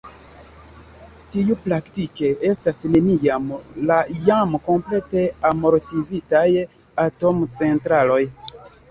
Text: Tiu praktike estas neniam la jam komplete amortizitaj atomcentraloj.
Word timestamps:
Tiu 1.33 1.55
praktike 1.65 2.29
estas 2.51 2.79
neniam 2.95 3.45
la 3.91 3.97
jam 4.27 4.55
komplete 4.69 5.25
amortizitaj 5.51 6.41
atomcentraloj. 7.05 8.19